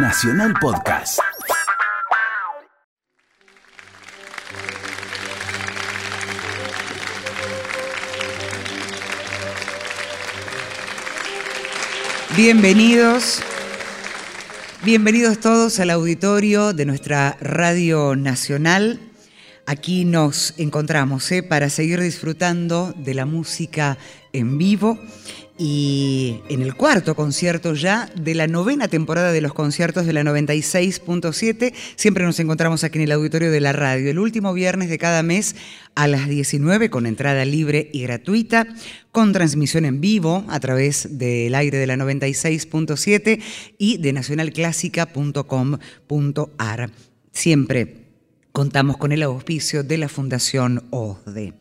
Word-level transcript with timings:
Nacional 0.00 0.54
Podcast. 0.60 1.18
Bienvenidos, 12.36 13.42
bienvenidos 14.84 15.40
todos 15.40 15.80
al 15.80 15.90
auditorio 15.90 16.72
de 16.72 16.86
nuestra 16.86 17.36
Radio 17.40 18.14
Nacional. 18.14 19.00
Aquí 19.66 20.04
nos 20.04 20.54
encontramos 20.58 21.30
¿eh? 21.32 21.42
para 21.42 21.70
seguir 21.70 22.00
disfrutando 22.00 22.94
de 22.96 23.14
la 23.14 23.26
música 23.26 23.98
en 24.32 24.58
vivo 24.58 24.98
y 25.58 26.40
en 26.48 26.62
el 26.62 26.74
cuarto 26.76 27.16
concierto 27.16 27.74
ya 27.74 28.08
de 28.14 28.36
la 28.36 28.46
novena 28.46 28.86
temporada 28.86 29.32
de 29.32 29.40
los 29.40 29.52
conciertos 29.52 30.06
de 30.06 30.12
la 30.12 30.22
96.7. 30.22 31.74
Siempre 31.96 32.24
nos 32.24 32.38
encontramos 32.38 32.84
aquí 32.84 32.98
en 32.98 33.04
el 33.04 33.12
auditorio 33.12 33.50
de 33.50 33.60
la 33.60 33.72
radio, 33.72 34.08
el 34.08 34.20
último 34.20 34.54
viernes 34.54 34.88
de 34.88 34.98
cada 34.98 35.24
mes 35.24 35.56
a 35.96 36.06
las 36.06 36.28
19 36.28 36.90
con 36.90 37.06
entrada 37.06 37.44
libre 37.44 37.90
y 37.92 38.02
gratuita, 38.02 38.68
con 39.10 39.32
transmisión 39.32 39.84
en 39.84 40.00
vivo 40.00 40.44
a 40.48 40.60
través 40.60 41.18
del 41.18 41.56
aire 41.56 41.78
de 41.78 41.88
la 41.88 41.96
96.7 41.96 43.42
y 43.78 43.98
de 43.98 44.12
nacionalclásica.com.ar. 44.12 46.90
Siempre 47.32 47.96
contamos 48.52 48.96
con 48.96 49.10
el 49.10 49.24
auspicio 49.24 49.82
de 49.82 49.98
la 49.98 50.08
Fundación 50.08 50.84
OSDE. 50.90 51.54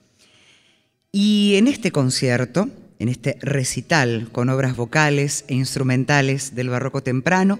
Y 1.11 1.55
en 1.55 1.67
este 1.67 1.91
concierto, 1.91 2.69
en 2.99 3.09
este 3.09 3.37
recital 3.41 4.29
con 4.31 4.49
obras 4.49 4.75
vocales 4.75 5.45
e 5.47 5.55
instrumentales 5.55 6.55
del 6.55 6.69
barroco 6.69 7.01
temprano, 7.03 7.59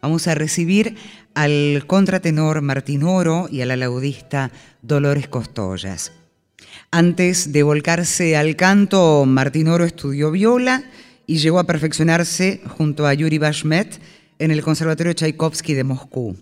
vamos 0.00 0.26
a 0.26 0.34
recibir 0.34 0.96
al 1.34 1.84
contratenor 1.86 2.62
Martín 2.62 3.02
Oro 3.02 3.48
y 3.50 3.60
a 3.60 3.66
la 3.66 3.76
laudista 3.76 4.50
Dolores 4.82 5.28
Costollas. 5.28 6.12
Antes 6.90 7.52
de 7.52 7.62
volcarse 7.62 8.36
al 8.36 8.56
canto, 8.56 9.24
Martín 9.26 9.68
Oro 9.68 9.84
estudió 9.84 10.30
viola 10.30 10.84
y 11.26 11.38
llegó 11.38 11.58
a 11.58 11.64
perfeccionarse 11.64 12.60
junto 12.66 13.06
a 13.06 13.14
Yuri 13.14 13.38
Bashmet 13.38 14.00
en 14.40 14.50
el 14.50 14.62
Conservatorio 14.62 15.12
Tchaikovsky 15.12 15.74
de 15.74 15.84
Moscú. 15.84 16.36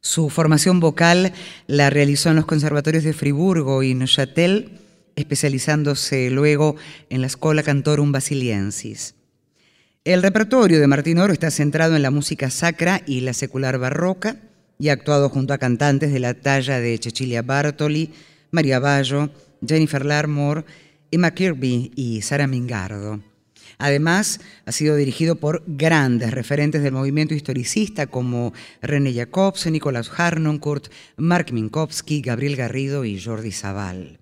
Su 0.00 0.30
formación 0.30 0.80
vocal 0.80 1.32
la 1.66 1.90
realizó 1.90 2.30
en 2.30 2.36
los 2.36 2.46
conservatorios 2.46 3.04
de 3.04 3.12
Friburgo 3.12 3.82
y 3.82 3.94
Neuchâtel, 3.94 4.78
especializándose 5.16 6.30
luego 6.30 6.76
en 7.10 7.22
la 7.22 7.28
Scola 7.28 7.62
Cantorum 7.62 8.12
Basiliensis. 8.12 9.14
El 10.04 10.22
repertorio 10.22 10.78
de 10.78 10.86
Martín 10.86 11.18
Oro 11.18 11.32
está 11.32 11.50
centrado 11.50 11.96
en 11.96 12.02
la 12.02 12.12
música 12.12 12.48
sacra 12.50 13.02
y 13.06 13.22
la 13.22 13.32
secular 13.32 13.78
barroca 13.78 14.36
y 14.78 14.88
ha 14.88 14.92
actuado 14.92 15.28
junto 15.28 15.52
a 15.52 15.58
cantantes 15.58 16.12
de 16.12 16.20
la 16.20 16.34
talla 16.34 16.78
de 16.78 16.98
Cecilia 17.02 17.42
Bartoli, 17.42 18.12
María 18.52 18.78
Bayo, 18.78 19.30
Jennifer 19.66 20.04
Larmore, 20.04 20.64
Emma 21.10 21.32
Kirby 21.32 21.90
y 21.96 22.22
Sara 22.22 22.46
Mingardo. 22.46 23.20
Además, 23.78 24.40
ha 24.64 24.72
sido 24.72 24.96
dirigido 24.96 25.36
por 25.36 25.62
grandes 25.66 26.30
referentes 26.30 26.82
del 26.82 26.92
movimiento 26.92 27.34
historicista 27.34 28.06
como 28.06 28.52
René 28.80 29.12
Jacobs, 29.12 29.66
Nicolás 29.66 30.10
Harnoncourt, 30.16 30.86
Mark 31.16 31.52
Minkowski, 31.52 32.22
Gabriel 32.22 32.56
Garrido 32.56 33.04
y 33.04 33.20
Jordi 33.20 33.52
Zaval. 33.52 34.20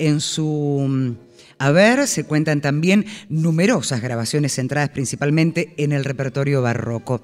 En 0.00 0.22
su 0.22 0.86
mm, 0.88 1.10
haber 1.58 2.08
se 2.08 2.24
cuentan 2.24 2.62
también 2.62 3.04
numerosas 3.28 4.00
grabaciones 4.00 4.54
centradas 4.54 4.88
principalmente 4.88 5.74
en 5.76 5.92
el 5.92 6.06
repertorio 6.06 6.62
barroco. 6.62 7.20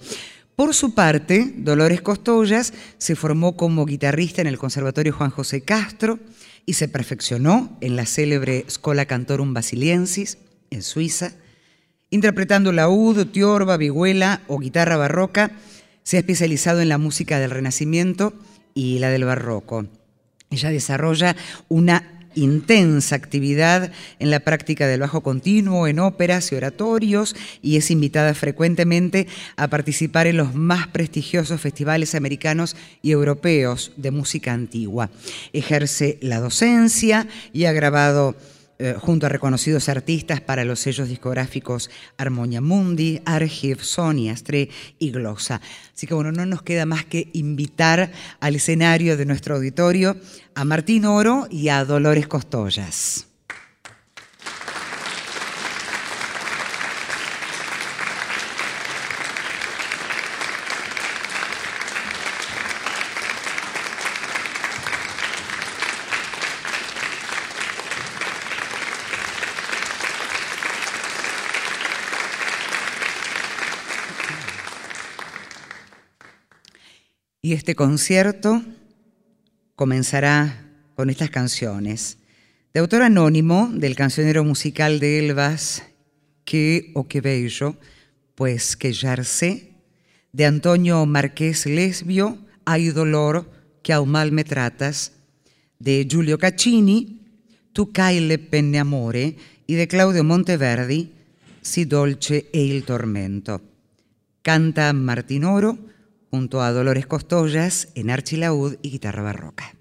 Por 0.56 0.74
su 0.74 0.94
parte, 0.94 1.54
Dolores 1.56 2.02
Costollas 2.02 2.74
se 2.98 3.16
formó 3.16 3.56
como 3.56 3.86
guitarrista 3.86 4.42
en 4.42 4.46
el 4.46 4.58
Conservatorio 4.58 5.14
Juan 5.14 5.30
José 5.30 5.62
Castro 5.62 6.18
y 6.66 6.74
se 6.74 6.86
perfeccionó 6.86 7.78
en 7.80 7.96
la 7.96 8.04
célebre 8.04 8.66
Scola 8.68 9.06
Cantorum 9.06 9.54
Basiliensis, 9.54 10.36
en 10.68 10.82
Suiza. 10.82 11.32
Interpretando 12.10 12.72
laúd, 12.72 13.26
tiorba, 13.28 13.78
vihuela 13.78 14.42
o 14.48 14.58
guitarra 14.58 14.98
barroca, 14.98 15.52
se 16.02 16.18
ha 16.18 16.20
especializado 16.20 16.82
en 16.82 16.90
la 16.90 16.98
música 16.98 17.38
del 17.38 17.52
Renacimiento 17.52 18.34
y 18.74 18.98
la 18.98 19.08
del 19.08 19.24
Barroco. 19.24 19.86
Ella 20.50 20.70
desarrolla 20.70 21.36
una 21.68 22.15
intensa 22.36 23.16
actividad 23.16 23.90
en 24.20 24.30
la 24.30 24.40
práctica 24.40 24.86
del 24.86 25.00
bajo 25.00 25.22
continuo, 25.22 25.88
en 25.88 25.98
óperas 25.98 26.52
y 26.52 26.54
oratorios, 26.54 27.34
y 27.62 27.76
es 27.76 27.90
invitada 27.90 28.34
frecuentemente 28.34 29.26
a 29.56 29.68
participar 29.68 30.28
en 30.28 30.36
los 30.36 30.54
más 30.54 30.86
prestigiosos 30.86 31.60
festivales 31.60 32.14
americanos 32.14 32.76
y 33.02 33.10
europeos 33.10 33.92
de 33.96 34.12
música 34.12 34.52
antigua. 34.52 35.10
Ejerce 35.52 36.18
la 36.22 36.40
docencia 36.40 37.26
y 37.52 37.64
ha 37.64 37.72
grabado 37.72 38.36
eh, 38.78 38.94
junto 38.98 39.26
a 39.26 39.28
reconocidos 39.28 39.88
artistas 39.88 40.40
para 40.40 40.64
los 40.64 40.80
sellos 40.80 41.08
discográficos 41.08 41.90
Armonia 42.18 42.60
Mundi, 42.60 43.22
Argiv, 43.24 43.82
Sony, 43.82 44.30
Astre 44.30 44.68
y 44.98 45.10
Glosa. 45.10 45.60
Así 45.94 46.06
que 46.06 46.14
bueno, 46.14 46.32
no 46.32 46.44
nos 46.44 46.62
queda 46.62 46.84
más 46.84 47.04
que 47.04 47.30
invitar 47.32 48.12
al 48.38 48.54
escenario 48.54 49.16
de 49.16 49.26
nuestro 49.26 49.56
auditorio 49.56 50.16
a 50.54 50.64
Martín 50.64 51.06
Oro 51.06 51.48
y 51.50 51.68
a 51.68 51.84
Dolores 51.84 52.26
Costollas. 52.28 53.25
Y 77.46 77.52
este 77.52 77.76
concierto 77.76 78.60
comenzará 79.76 80.68
con 80.96 81.10
estas 81.10 81.30
canciones. 81.30 82.18
De 82.74 82.80
autor 82.80 83.02
anónimo 83.02 83.70
del 83.72 83.94
cancionero 83.94 84.42
musical 84.42 84.98
de 84.98 85.20
Elvas, 85.20 85.84
Que 86.44 86.90
o 86.94 87.06
que 87.06 87.20
bello, 87.20 87.76
pues 88.34 88.74
que 88.74 88.92
sé, 88.92 89.74
de 90.32 90.44
Antonio 90.44 91.06
Marqués 91.06 91.66
Lesbio, 91.66 92.36
Hay 92.64 92.88
dolor 92.88 93.48
que 93.84 93.92
aún 93.92 94.10
mal 94.10 94.32
me 94.32 94.42
tratas, 94.42 95.12
de 95.78 96.04
Giulio 96.10 96.38
Caccini, 96.38 97.20
Tu 97.72 97.92
caile 97.92 98.38
penne 98.38 98.80
amore, 98.80 99.36
y 99.68 99.74
de 99.74 99.86
Claudio 99.86 100.24
Monteverdi, 100.24 101.12
Si 101.62 101.84
dolce 101.84 102.50
e 102.52 102.64
il 102.64 102.82
tormento. 102.82 103.62
Canta 104.42 104.92
Martinoro, 104.92 105.85
junto 106.30 106.62
a 106.62 106.72
Dolores 106.72 107.06
Costollas 107.06 107.88
en 107.94 108.10
archilaúd 108.10 108.76
y 108.82 108.90
guitarra 108.90 109.22
barroca. 109.22 109.75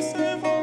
se 0.00 0.12
você 0.12 0.57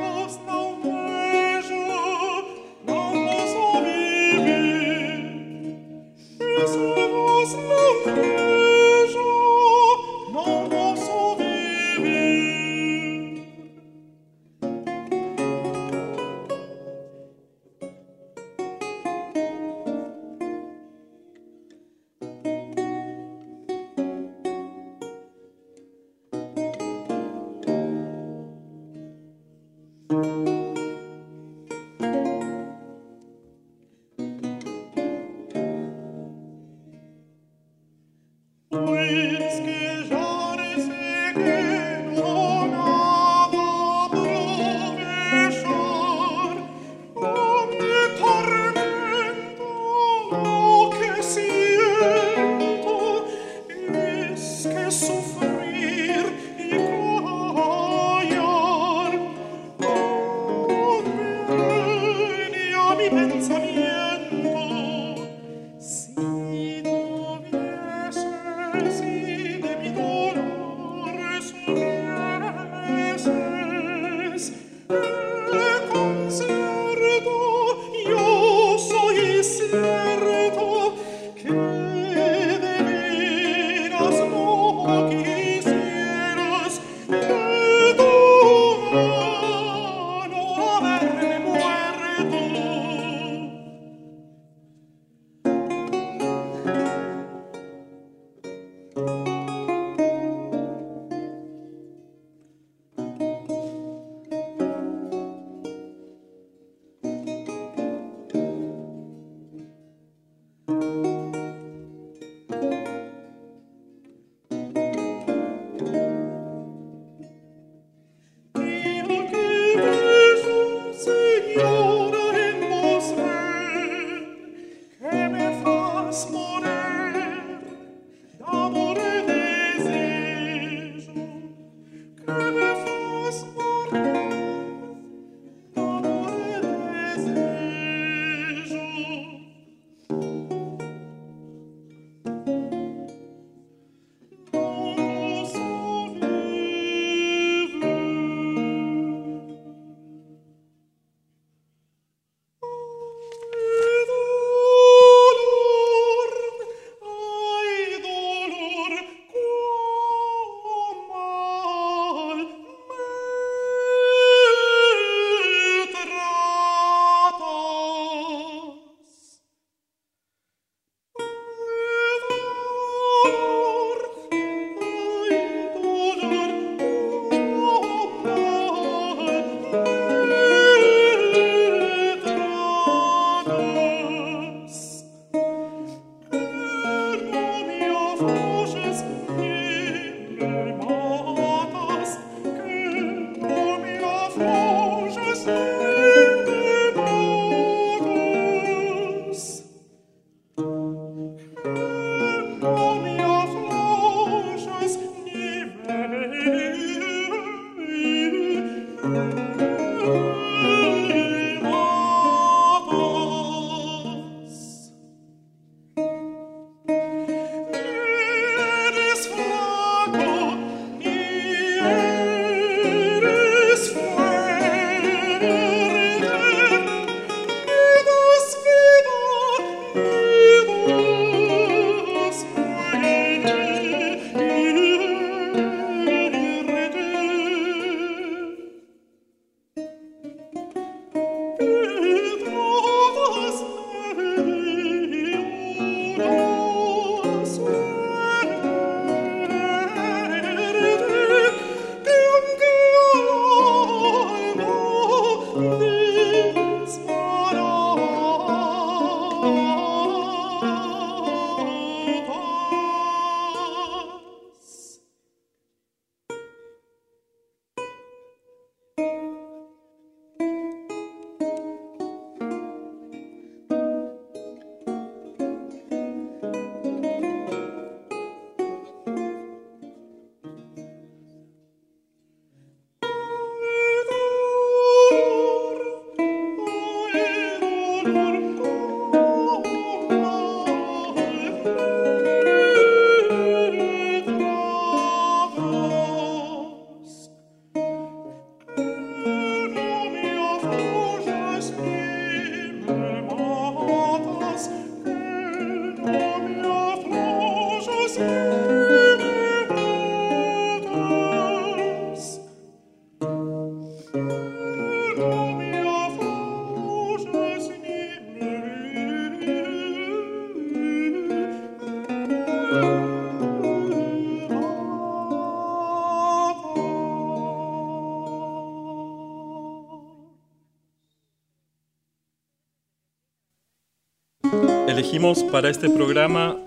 elegimos 335.15 335.49
para 335.49 335.69
este 335.69 335.89
programa 335.89 336.57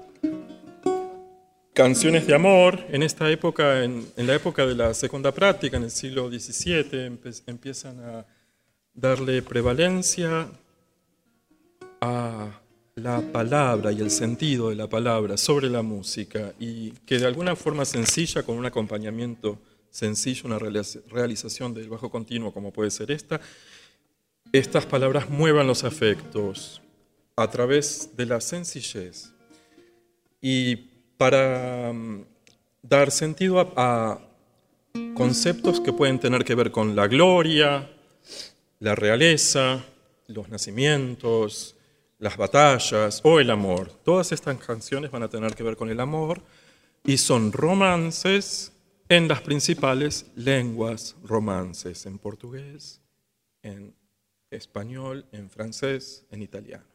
canciones 1.74 2.26
de 2.26 2.34
amor. 2.34 2.82
En 2.88 3.02
esta 3.02 3.30
época, 3.30 3.84
en, 3.84 4.06
en 4.16 4.26
la 4.26 4.36
época 4.36 4.64
de 4.64 4.74
la 4.74 4.94
segunda 4.94 5.32
práctica, 5.32 5.76
en 5.76 5.82
el 5.82 5.90
siglo 5.90 6.30
XVII, 6.30 7.20
empiezan 7.46 8.00
a 8.00 8.26
darle 8.94 9.42
prevalencia 9.42 10.48
a 12.00 12.48
la 12.94 13.20
palabra 13.20 13.92
y 13.92 14.00
el 14.00 14.10
sentido 14.10 14.70
de 14.70 14.76
la 14.76 14.86
palabra 14.86 15.36
sobre 15.36 15.68
la 15.68 15.82
música 15.82 16.54
y 16.58 16.92
que 17.04 17.18
de 17.18 17.26
alguna 17.26 17.54
forma 17.54 17.84
sencilla, 17.84 18.44
con 18.44 18.56
un 18.56 18.64
acompañamiento 18.64 19.58
sencillo, 19.90 20.44
una 20.46 20.58
realización 20.58 21.74
del 21.74 21.90
bajo 21.90 22.10
continuo 22.10 22.54
como 22.54 22.72
puede 22.72 22.90
ser 22.90 23.10
esta, 23.10 23.42
estas 24.52 24.86
palabras 24.86 25.28
muevan 25.28 25.66
los 25.66 25.84
afectos, 25.84 26.80
a 27.38 27.48
través 27.48 28.10
de 28.16 28.26
la 28.26 28.40
sencillez. 28.40 29.32
Y 30.40 30.76
para 31.16 31.92
mm, 31.92 32.24
dar 32.82 33.10
sentido 33.10 33.72
a, 33.76 34.20
conceptos 35.14 35.80
que 35.80 35.92
pueden 35.92 36.18
tener 36.18 36.44
que 36.44 36.54
ver 36.54 36.70
con 36.70 36.96
la 36.96 37.06
gloria, 37.06 37.90
la 38.80 38.94
realeza, 38.94 39.84
los 40.26 40.48
nacimientos, 40.48 41.76
las 42.18 42.36
batallas 42.36 43.20
o 43.22 43.38
el 43.38 43.50
amor. 43.50 43.92
Todas 44.04 44.32
estas 44.32 44.58
canciones 44.58 45.10
van 45.10 45.22
a 45.22 45.28
tener 45.28 45.54
que 45.54 45.62
ver 45.62 45.76
con 45.76 45.90
el 45.90 46.00
amor 46.00 46.42
y 47.04 47.18
son 47.18 47.52
romances 47.52 48.72
en 49.08 49.28
las 49.28 49.40
principales 49.42 50.26
lenguas 50.34 51.16
romances, 51.24 52.06
en 52.06 52.18
portugués, 52.18 53.00
en 53.62 53.94
español, 54.50 55.26
en 55.32 55.50
francés, 55.50 56.24
en 56.30 56.42
italiano. 56.42 56.87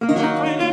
Yeah. 0.00 0.67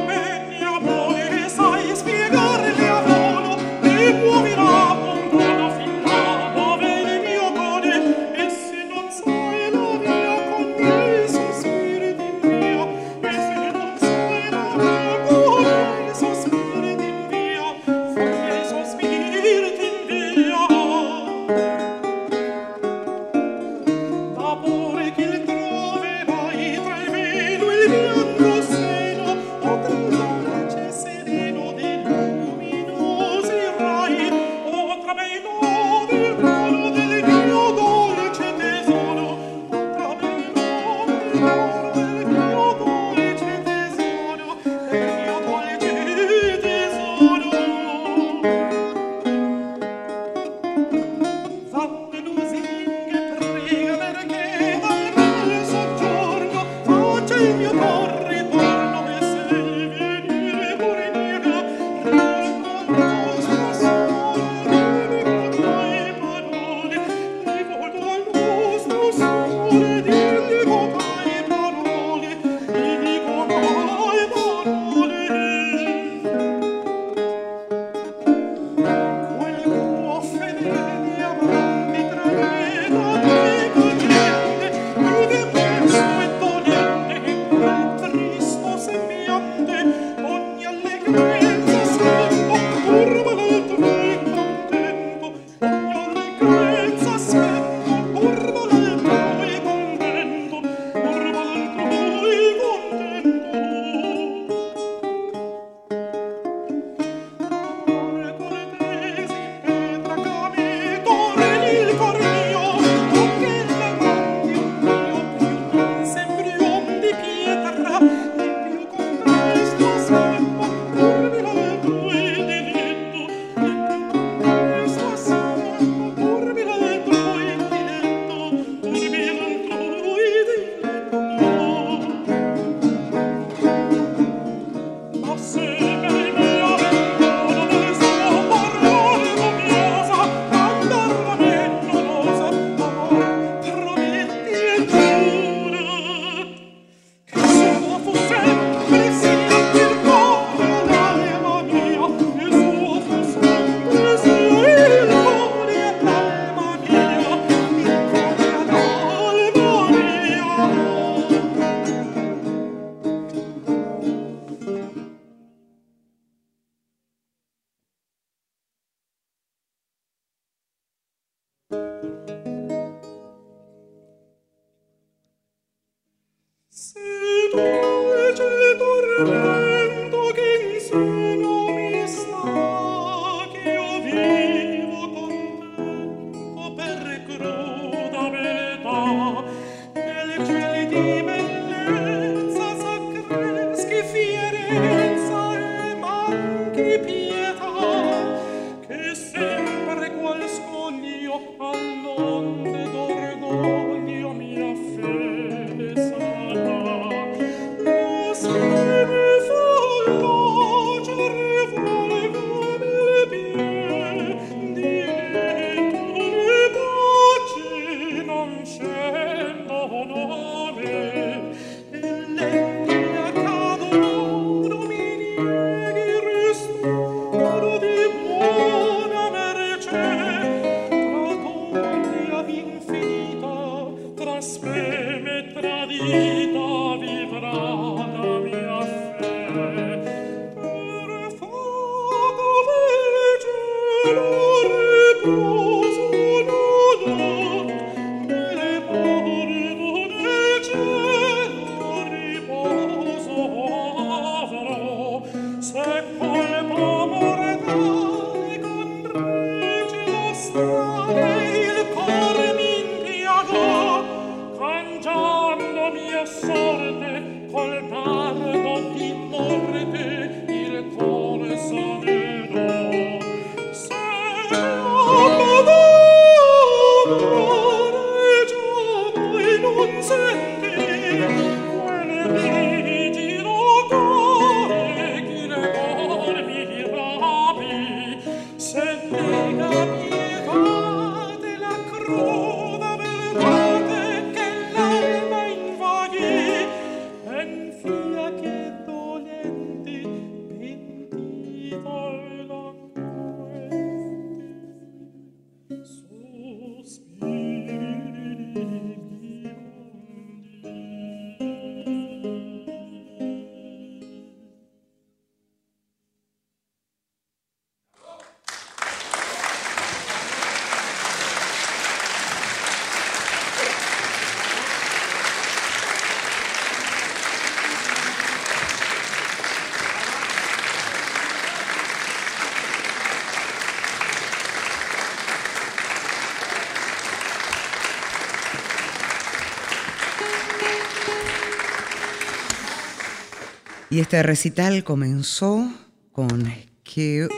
Y 343.96 344.02
este 344.02 344.22
recital 344.24 344.84
comenzó 344.84 345.72
con 346.12 346.52
Que 346.84 347.30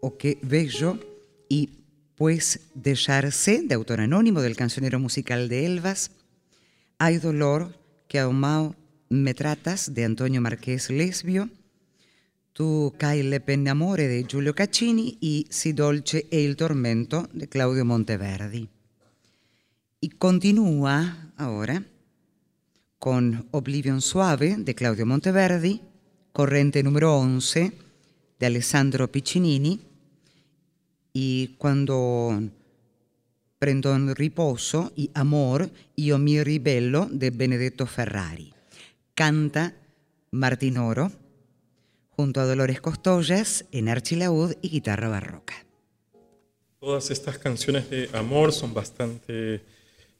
o 0.00 0.16
que 0.16 0.38
bello 0.40 0.98
y 1.50 1.68
Pues 2.14 2.60
dejarse, 2.72 3.60
de 3.62 3.74
autor 3.74 4.00
anónimo 4.00 4.40
del 4.40 4.56
cancionero 4.56 4.98
musical 4.98 5.50
de 5.50 5.66
Elvas, 5.66 6.12
Hay 6.98 7.18
dolor 7.18 7.78
que 8.08 8.20
aumao 8.20 8.74
me 9.10 9.34
tratas, 9.34 9.92
de 9.92 10.06
Antonio 10.06 10.40
Marqués 10.40 10.88
Lesbio, 10.88 11.50
Tu 12.54 12.94
caile 12.96 13.38
pennamore 13.40 14.08
de 14.08 14.24
Giulio 14.24 14.54
Caccini 14.54 15.18
y 15.20 15.46
Si 15.50 15.74
dolce 15.74 16.26
e 16.30 16.40
il 16.40 16.56
tormento 16.56 17.28
de 17.34 17.50
Claudio 17.50 17.84
Monteverdi. 17.84 18.70
Y 20.00 20.08
continúa 20.08 21.34
ahora 21.36 21.84
con 23.04 23.48
Oblivion 23.50 24.00
Suave 24.00 24.56
de 24.56 24.74
Claudio 24.74 25.04
Monteverdi, 25.04 25.82
Corrente 26.32 26.82
número 26.82 27.14
11 27.18 27.72
de 28.38 28.46
Alessandro 28.46 29.12
Piccinini 29.12 29.78
y 31.12 31.48
Cuando 31.58 32.40
prendo 33.58 33.92
un 33.92 34.14
riposo 34.14 34.90
y 34.96 35.10
Amor, 35.12 35.68
Io 35.96 36.16
mi 36.16 36.42
ribello 36.42 37.06
de 37.10 37.28
Benedetto 37.28 37.84
Ferrari. 37.84 38.54
Canta 39.14 39.74
Martín 40.30 40.78
Oro 40.78 41.12
junto 42.08 42.40
a 42.40 42.46
Dolores 42.46 42.80
Costollas 42.80 43.66
en 43.70 43.90
archilaúd 43.90 44.54
y 44.62 44.70
guitarra 44.70 45.10
barroca. 45.10 45.66
Todas 46.80 47.10
estas 47.10 47.36
canciones 47.36 47.90
de 47.90 48.08
amor 48.14 48.54
son 48.54 48.72
bastante 48.72 49.73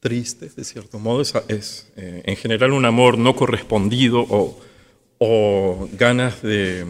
tristes, 0.05 0.55
de 0.55 0.63
cierto 0.63 0.99
modo, 0.99 1.23
es, 1.47 1.91
eh, 1.97 2.21
en 2.25 2.35
general 2.35 2.73
un 2.73 2.85
amor 2.85 3.17
no 3.17 3.35
correspondido 3.35 4.23
o, 4.29 5.89
ganas 5.93 6.43
de 6.43 6.85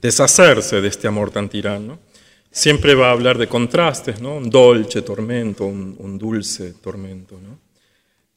deshacerse 0.00 0.80
de 0.80 0.86
este 0.86 1.08
amor 1.08 1.32
tan 1.32 1.48
tirano. 1.48 1.98
Siempre 2.52 2.94
va 2.94 3.08
a 3.08 3.10
hablar 3.10 3.36
de 3.36 3.48
contrastes, 3.48 4.20
¿no? 4.20 4.36
un 4.36 4.48
dolce 4.48 5.02
tormento, 5.02 5.64
un, 5.64 6.18
dulce 6.18 6.74
tormento. 6.74 7.40
¿no? 7.42 7.58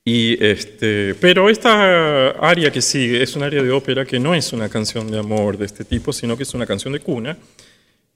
Y 0.03 0.43
este, 0.43 1.13
pero 1.21 1.47
esta 1.47 2.29
área 2.29 2.71
que 2.71 2.81
sigue 2.81 3.21
es 3.21 3.35
un 3.35 3.43
área 3.43 3.61
de 3.61 3.69
ópera 3.69 4.05
que 4.05 4.19
no 4.19 4.33
es 4.33 4.51
una 4.53 4.69
canción 4.69 5.11
de 5.11 5.19
amor 5.19 5.59
de 5.59 5.65
este 5.65 5.85
tipo, 5.85 6.11
sino 6.11 6.35
que 6.35 6.43
es 6.43 6.53
una 6.55 6.65
canción 6.65 6.93
de 6.93 6.99
cuna, 6.99 7.37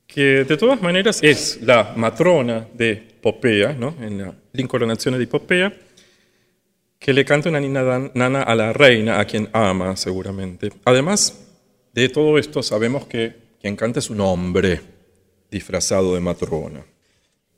que 0.07 0.43
de 0.43 0.57
todas 0.57 0.81
maneras 0.81 1.19
es 1.21 1.59
la 1.61 1.93
matrona 1.95 2.67
de 2.73 2.95
Popea, 3.21 3.73
¿no? 3.73 3.95
en 4.01 4.17
la 4.17 4.33
incoronación 4.55 5.19
de 5.19 5.27
Popea, 5.27 5.71
que 6.99 7.13
le 7.13 7.23
canta 7.23 7.49
una 7.49 7.61
nana 7.61 8.43
a 8.43 8.55
la 8.55 8.73
reina, 8.73 9.19
a 9.19 9.25
quien 9.25 9.49
ama 9.53 9.95
seguramente. 9.95 10.69
Además 10.83 11.47
de 11.93 12.09
todo 12.09 12.37
esto, 12.37 12.61
sabemos 12.61 13.07
que 13.07 13.35
quien 13.61 13.77
canta 13.77 13.99
es 13.99 14.09
un 14.09 14.19
hombre 14.19 14.81
disfrazado 15.49 16.13
de 16.13 16.19
matrona. 16.19 16.85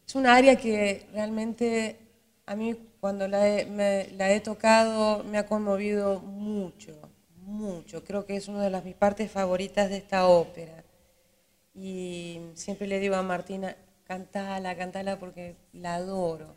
Es 0.07 0.15
un 0.15 0.27
área 0.27 0.55
que 0.55 1.07
realmente 1.13 1.97
a 2.45 2.55
mí 2.55 2.75
cuando 2.99 3.27
la 3.27 3.47
he, 3.47 4.11
la 4.15 4.31
he 4.31 4.39
tocado 4.41 5.23
me 5.23 5.39
ha 5.39 5.47
conmovido 5.47 6.19
mucho, 6.19 6.93
mucho. 7.37 8.03
Creo 8.03 8.25
que 8.25 8.35
es 8.35 8.47
una 8.47 8.63
de 8.63 8.69
las 8.69 8.85
mis 8.85 8.95
partes 8.95 9.31
favoritas 9.31 9.89
de 9.89 9.97
esta 9.97 10.27
ópera. 10.27 10.83
Y 11.73 12.41
siempre 12.53 12.87
le 12.87 12.99
digo 12.99 13.15
a 13.15 13.23
Martina, 13.23 13.75
cantala, 14.03 14.77
cantala 14.77 15.17
porque 15.17 15.55
la 15.73 15.95
adoro. 15.95 16.55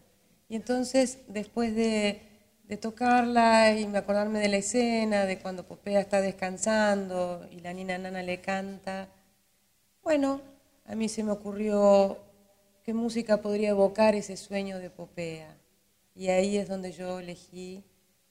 Y 0.48 0.56
entonces, 0.56 1.20
después 1.28 1.74
de 1.74 2.33
de 2.64 2.76
tocarla 2.76 3.78
y 3.78 3.86
me 3.86 3.98
acordarme 3.98 4.40
de 4.40 4.48
la 4.48 4.56
escena, 4.56 5.26
de 5.26 5.38
cuando 5.38 5.66
Popea 5.66 6.00
está 6.00 6.20
descansando 6.20 7.46
y 7.50 7.60
la 7.60 7.72
nina 7.72 7.98
nana 7.98 8.22
le 8.22 8.40
canta. 8.40 9.08
Bueno, 10.02 10.40
a 10.86 10.94
mí 10.94 11.08
se 11.08 11.22
me 11.22 11.32
ocurrió 11.32 12.18
qué 12.82 12.94
música 12.94 13.38
podría 13.38 13.70
evocar 13.70 14.14
ese 14.14 14.36
sueño 14.36 14.78
de 14.78 14.90
Popea. 14.90 15.56
Y 16.14 16.28
ahí 16.28 16.56
es 16.56 16.68
donde 16.68 16.92
yo 16.92 17.18
elegí 17.18 17.84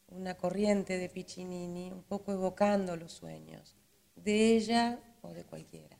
una 0.08 0.36
corriente 0.36 0.98
de 0.98 1.10
Piccinini, 1.10 1.92
un 1.92 2.04
poco 2.04 2.32
evocando 2.32 2.96
los 2.96 3.12
sueños, 3.12 3.76
de 4.16 4.56
ella 4.56 5.00
o 5.22 5.34
de 5.34 5.44
cualquiera. 5.44 5.98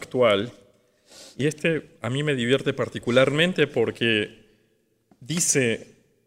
Actual 0.00 0.52
y 1.36 1.46
este 1.46 1.96
a 2.00 2.10
mí 2.10 2.22
me 2.22 2.34
divierte 2.34 2.72
particularmente 2.72 3.66
porque 3.66 4.40
dice 5.20 5.86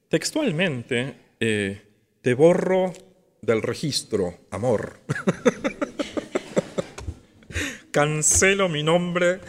textualmente, 0.09 1.15
eh, 1.39 1.81
te 2.21 2.33
borro 2.33 2.93
del 3.41 3.62
registro, 3.62 4.39
amor. 4.51 4.99
Cancelo 7.91 8.69
mi 8.69 8.83
nombre 8.83 9.39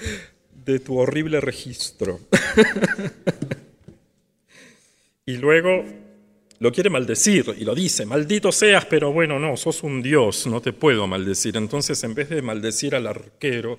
de 0.64 0.80
tu 0.80 0.98
horrible 0.98 1.40
registro. 1.40 2.20
y 5.26 5.36
luego 5.36 5.84
lo 6.58 6.72
quiere 6.72 6.90
maldecir 6.90 7.54
y 7.58 7.64
lo 7.64 7.74
dice, 7.74 8.06
maldito 8.06 8.52
seas, 8.52 8.86
pero 8.86 9.12
bueno, 9.12 9.38
no, 9.38 9.56
sos 9.56 9.82
un 9.82 10.02
dios, 10.02 10.46
no 10.46 10.60
te 10.60 10.72
puedo 10.72 11.06
maldecir. 11.06 11.56
Entonces, 11.56 12.02
en 12.04 12.14
vez 12.14 12.30
de 12.30 12.42
maldecir 12.42 12.94
al 12.94 13.06
arquero, 13.06 13.78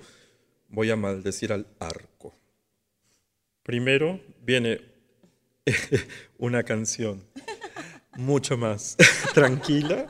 voy 0.68 0.90
a 0.90 0.96
maldecir 0.96 1.52
al 1.52 1.66
arco. 1.78 2.34
Primero 3.62 4.20
viene 4.42 4.80
una 6.38 6.62
canción 6.62 7.24
mucho 8.16 8.56
más 8.56 8.96
tranquila 9.34 10.06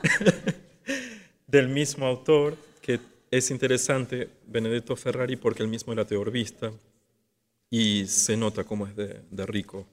del 1.47 1.69
mismo 1.69 2.05
autor, 2.05 2.57
que 2.81 2.99
es 3.31 3.51
interesante, 3.51 4.29
Benedetto 4.45 4.95
Ferrari, 4.95 5.35
porque 5.35 5.63
él 5.63 5.69
mismo 5.69 5.93
era 5.93 6.05
teorbista 6.05 6.71
y 7.69 8.05
se 8.07 8.37
nota 8.37 8.63
cómo 8.63 8.87
es 8.87 8.95
de 8.95 9.45
rico 9.45 9.85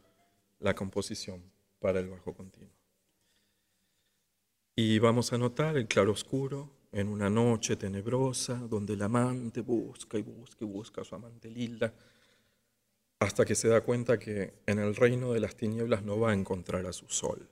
la 0.61 0.75
composición 0.75 1.43
para 1.81 2.01
el 2.01 2.09
bajo 2.09 2.33
continuo. 2.33 2.71
Y 4.77 4.99
vamos 4.99 5.33
a 5.33 5.39
notar 5.39 5.77
el 5.77 5.87
claroscuro 5.87 6.71
en 6.95 7.09
una 7.09 7.29
noche 7.29 7.75
tenebrosa 7.75 8.55
donde 8.55 8.95
el 8.95 9.03
amante 9.03 9.63
busca 9.63 10.17
y 10.17 10.23
busca 10.23 10.65
y 10.65 10.67
busca 10.67 11.01
a 11.01 11.05
su 11.05 11.17
amante 11.17 11.51
Lilda 11.51 11.93
hasta 13.19 13.45
que 13.45 13.57
se 13.57 13.69
da 13.69 13.81
cuenta 13.81 14.19
que 14.19 14.55
en 14.67 14.79
el 14.79 14.95
reino 14.95 15.33
de 15.33 15.41
las 15.41 15.57
tinieblas 15.57 16.05
no 16.05 16.21
va 16.21 16.31
a 16.31 16.35
encontrar 16.35 16.87
a 16.87 16.93
su 16.93 17.09
sol. 17.09 17.49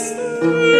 Christ. 0.00 0.79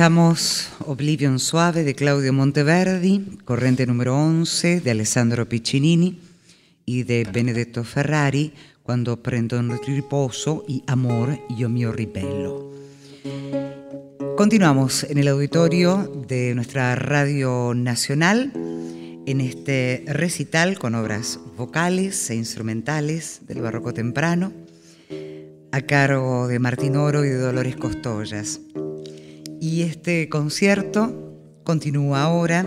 Escuchamos 0.00 0.70
Oblivion 0.86 1.38
Suave 1.38 1.84
de 1.84 1.94
Claudio 1.94 2.32
Monteverdi, 2.32 3.36
Corrente 3.44 3.86
número 3.86 4.16
11 4.16 4.80
de 4.80 4.90
Alessandro 4.92 5.46
Piccinini 5.46 6.18
y 6.86 7.02
de 7.02 7.28
Benedetto 7.30 7.84
Ferrari, 7.84 8.54
Cuando 8.82 9.22
prendo 9.22 9.58
un 9.58 9.78
riposo 9.78 10.64
y 10.66 10.82
Amor, 10.86 11.38
io 11.50 11.68
mio 11.68 11.92
ribello. 11.92 12.72
Continuamos 14.38 15.04
en 15.04 15.18
el 15.18 15.28
auditorio 15.28 16.10
de 16.26 16.54
nuestra 16.54 16.94
Radio 16.94 17.74
Nacional 17.74 18.52
en 19.26 19.40
este 19.42 20.06
recital 20.06 20.78
con 20.78 20.94
obras 20.94 21.38
vocales 21.58 22.30
e 22.30 22.36
instrumentales 22.36 23.42
del 23.46 23.60
barroco 23.60 23.92
temprano 23.92 24.50
a 25.72 25.82
cargo 25.82 26.48
de 26.48 26.58
Martín 26.58 26.96
Oro 26.96 27.22
y 27.22 27.28
de 27.28 27.36
Dolores 27.36 27.76
Costollas. 27.76 28.60
Y 29.62 29.82
este 29.82 30.30
concierto 30.30 31.36
continúa 31.64 32.22
ahora 32.22 32.66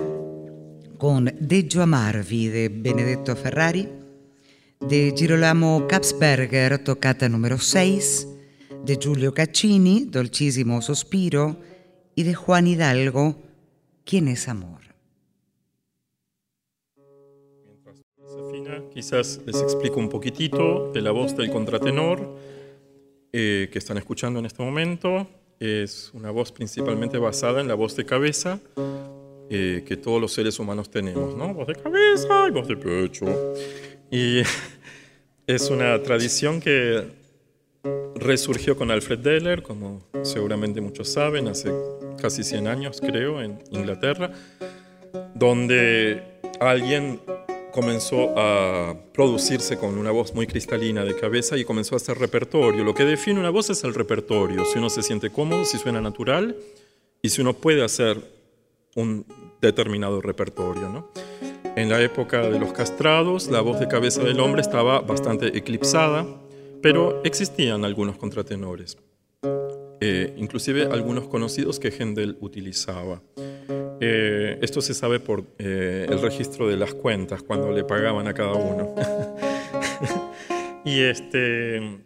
con 0.99 1.33
Deggio 1.39 1.81
Amarvi 1.81 2.49
de 2.49 2.69
Benedetto 2.69 3.35
Ferrari, 3.35 3.89
de 4.79 5.11
Girolamo 5.17 5.87
Kapsberger, 5.87 6.83
toccata 6.83 7.27
número 7.27 7.57
6, 7.57 8.27
de 8.85 8.97
Giulio 9.01 9.33
Caccini, 9.33 10.05
Dolcísimo 10.05 10.83
Sospiro, 10.83 11.59
y 12.13 12.21
de 12.21 12.35
Juan 12.35 12.67
Hidalgo, 12.67 13.41
¿Quién 14.05 14.27
es 14.27 14.47
amor? 14.47 14.81
Quizás 18.93 19.41
les 19.47 19.59
explico 19.61 19.99
un 19.99 20.09
poquitito 20.09 20.91
de 20.91 21.01
la 21.01 21.09
voz 21.09 21.35
del 21.35 21.49
contratenor 21.49 22.37
eh, 23.31 23.69
que 23.71 23.79
están 23.79 23.97
escuchando 23.97 24.39
en 24.39 24.45
este 24.45 24.61
momento 24.61 25.27
es 25.65 26.11
una 26.13 26.31
voz 26.31 26.51
principalmente 26.51 27.17
basada 27.17 27.61
en 27.61 27.67
la 27.67 27.75
voz 27.75 27.95
de 27.95 28.05
cabeza 28.05 28.59
eh, 29.49 29.83
que 29.85 29.97
todos 29.97 30.19
los 30.19 30.33
seres 30.33 30.57
humanos 30.59 30.89
tenemos, 30.89 31.35
¿no? 31.35 31.53
Voz 31.53 31.67
de 31.67 31.75
cabeza 31.75 32.47
y 32.47 32.51
voz 32.51 32.67
de 32.67 32.75
pecho. 32.75 33.25
Y 34.09 34.41
es 35.47 35.69
una 35.69 36.01
tradición 36.01 36.59
que 36.59 37.03
resurgió 38.15 38.77
con 38.77 38.89
Alfred 38.89 39.19
Deller, 39.19 39.61
como 39.61 40.01
seguramente 40.23 40.81
muchos 40.81 41.09
saben, 41.09 41.47
hace 41.47 41.71
casi 42.21 42.43
100 42.43 42.67
años 42.67 43.01
creo, 43.01 43.41
en 43.41 43.59
Inglaterra, 43.71 44.31
donde 45.35 46.23
alguien 46.59 47.19
comenzó 47.73 48.37
a 48.37 48.95
producirse 49.13 49.77
con 49.77 49.97
una 49.97 50.11
voz 50.11 50.33
muy 50.35 50.45
cristalina 50.45 51.03
de 51.03 51.15
cabeza 51.15 51.57
y 51.57 51.65
comenzó 51.65 51.95
a 51.95 51.97
hacer 51.97 52.19
repertorio. 52.19 52.83
Lo 52.83 52.93
que 52.93 53.03
define 53.03 53.39
una 53.39 53.49
voz 53.49 53.71
es 53.71 53.83
el 53.83 53.95
repertorio, 53.95 54.63
si 54.63 54.77
uno 54.77 54.91
se 54.91 55.01
siente 55.01 55.31
cómodo, 55.31 55.65
si 55.65 55.79
suena 55.79 55.99
natural 55.99 56.55
y 57.21 57.29
si 57.29 57.41
uno 57.41 57.55
puede 57.55 57.83
hacer 57.83 58.21
un 58.95 59.25
determinado 59.59 60.21
repertorio. 60.21 60.87
¿no? 60.87 61.09
En 61.75 61.89
la 61.89 61.99
época 61.99 62.47
de 62.47 62.59
los 62.59 62.73
castrados, 62.73 63.47
la 63.47 63.61
voz 63.61 63.79
de 63.79 63.87
cabeza 63.87 64.21
del 64.21 64.39
hombre 64.39 64.61
estaba 64.61 65.01
bastante 65.01 65.57
eclipsada 65.57 66.25
Pero 66.83 67.23
existían 67.23 67.85
algunos 67.85 68.17
contratenores, 68.17 68.97
eh, 69.99 70.33
inclusive 70.37 70.83
algunos 70.91 71.27
conocidos 71.27 71.79
que 71.79 71.89
Händel 71.89 72.37
utilizaba. 72.39 73.21
Eh, 73.99 74.59
esto 74.61 74.81
se 74.81 74.93
sabe 74.93 75.19
por 75.19 75.43
eh, 75.59 76.07
el 76.09 76.21
registro 76.21 76.67
de 76.67 76.77
las 76.77 76.93
cuentas, 76.93 77.43
cuando 77.43 77.71
le 77.71 77.83
pagaban 77.83 78.27
a 78.27 78.33
cada 78.33 78.53
uno. 78.53 78.95
y 80.85 81.01
este, 81.01 82.01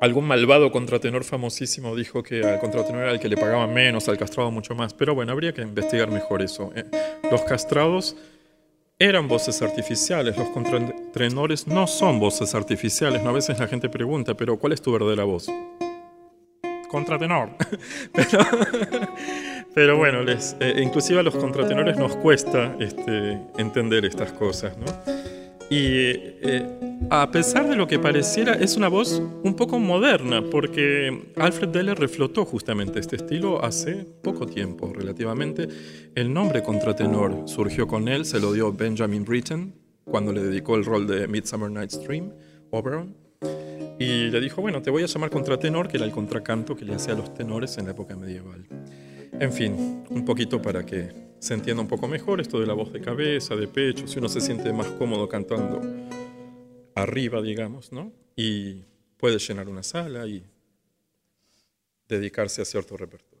algún 0.00 0.26
malvado 0.26 0.70
contratenor 0.70 1.24
famosísimo 1.24 1.94
dijo 1.96 2.22
que 2.22 2.44
al 2.44 2.60
contratenor 2.60 3.02
era 3.02 3.12
el 3.12 3.20
que 3.20 3.28
le 3.28 3.36
pagaban 3.36 3.72
menos, 3.72 4.08
al 4.08 4.18
castrado 4.18 4.50
mucho 4.50 4.74
más. 4.74 4.94
Pero 4.94 5.14
bueno, 5.14 5.32
habría 5.32 5.52
que 5.52 5.62
investigar 5.62 6.10
mejor 6.10 6.42
eso. 6.42 6.72
los 7.30 7.42
castrados 7.42 8.16
eran 9.00 9.28
voces 9.28 9.62
artificiales, 9.62 10.36
los 10.36 10.48
contratenores 10.48 11.68
no 11.68 11.86
son 11.86 12.18
voces 12.18 12.54
artificiales. 12.54 13.22
¿no? 13.22 13.30
A 13.30 13.32
veces 13.32 13.58
la 13.58 13.68
gente 13.68 13.88
pregunta, 13.88 14.34
pero 14.34 14.58
¿cuál 14.58 14.72
es 14.72 14.82
tu 14.82 14.90
verdadera 14.92 15.24
voz? 15.24 15.48
Contratenor. 16.88 17.50
pero, 18.12 18.38
pero, 19.74 19.96
bueno, 19.96 20.22
les, 20.22 20.56
eh, 20.60 20.80
inclusive 20.82 21.20
a 21.20 21.22
los 21.22 21.34
contratenores 21.34 21.96
nos 21.96 22.16
cuesta 22.16 22.76
este, 22.80 23.38
entender 23.58 24.04
estas 24.04 24.32
cosas. 24.32 24.76
¿no? 24.78 24.86
Y 25.70 25.80
eh, 25.82 26.66
a 27.10 27.30
pesar 27.30 27.68
de 27.68 27.76
lo 27.76 27.86
que 27.86 27.98
pareciera, 27.98 28.54
es 28.54 28.76
una 28.76 28.88
voz 28.88 29.22
un 29.42 29.54
poco 29.54 29.78
moderna, 29.78 30.42
porque 30.50 31.32
Alfred 31.36 31.68
Deller 31.68 31.98
reflotó 31.98 32.46
justamente 32.46 32.98
este 32.98 33.16
estilo 33.16 33.62
hace 33.62 34.06
poco 34.22 34.46
tiempo, 34.46 34.90
relativamente. 34.94 35.68
El 36.14 36.32
nombre 36.32 36.62
contratenor 36.62 37.42
surgió 37.46 37.86
con 37.86 38.08
él, 38.08 38.24
se 38.24 38.40
lo 38.40 38.52
dio 38.52 38.72
Benjamin 38.72 39.24
Britten 39.24 39.74
cuando 40.04 40.32
le 40.32 40.42
dedicó 40.42 40.76
el 40.76 40.86
rol 40.86 41.06
de 41.06 41.28
Midsummer 41.28 41.70
Night's 41.70 42.02
Dream, 42.02 42.32
Oberon. 42.70 43.14
Y 43.98 44.30
le 44.30 44.40
dijo, 44.40 44.62
bueno, 44.62 44.80
te 44.80 44.90
voy 44.90 45.02
a 45.02 45.06
llamar 45.06 45.28
contratenor, 45.28 45.88
que 45.88 45.98
era 45.98 46.06
el 46.06 46.12
contracanto 46.12 46.76
que 46.76 46.84
le 46.86 46.94
hacía 46.94 47.12
a 47.12 47.16
los 47.16 47.34
tenores 47.34 47.76
en 47.78 47.86
la 47.86 47.90
época 47.90 48.16
medieval. 48.16 48.66
En 49.32 49.52
fin, 49.52 50.04
un 50.10 50.24
poquito 50.24 50.60
para 50.60 50.84
que 50.84 51.12
se 51.38 51.54
entienda 51.54 51.82
un 51.82 51.88
poco 51.88 52.08
mejor 52.08 52.40
esto 52.40 52.58
de 52.60 52.66
la 52.66 52.74
voz 52.74 52.92
de 52.92 53.00
cabeza, 53.00 53.54
de 53.54 53.68
pecho, 53.68 54.08
si 54.08 54.18
uno 54.18 54.28
se 54.28 54.40
siente 54.40 54.72
más 54.72 54.88
cómodo 54.92 55.28
cantando 55.28 55.80
arriba, 56.94 57.40
digamos, 57.40 57.92
¿no? 57.92 58.12
Y 58.34 58.84
puede 59.16 59.38
llenar 59.38 59.68
una 59.68 59.82
sala 59.82 60.26
y 60.26 60.44
dedicarse 62.08 62.62
a 62.62 62.64
cierto 62.64 62.96
repertorio. 62.96 63.38